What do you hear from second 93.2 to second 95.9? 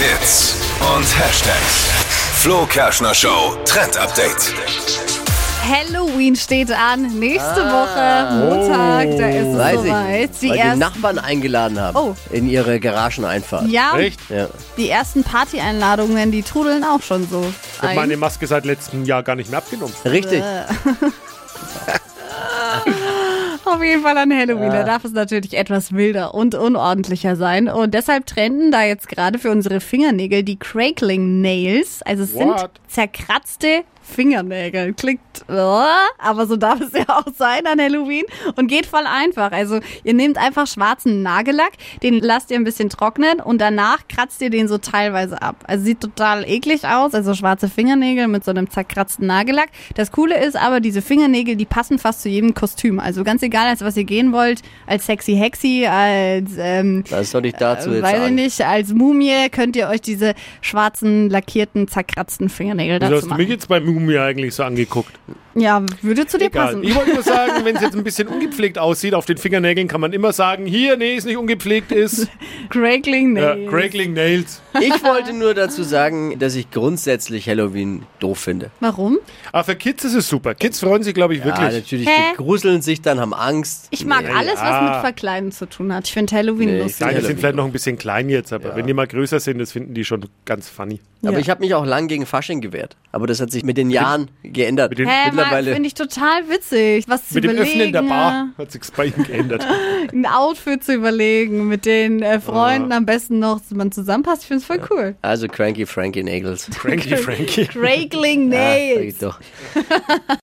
das hat sich mit den Jahren geändert. mit den- Hä, Mittlerweile- finde